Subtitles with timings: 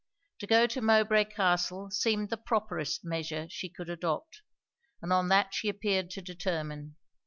[0.39, 4.41] To go to Mowbray Castle seemed the properest measure she could adopt;
[4.99, 6.95] and on that she appeared to determine.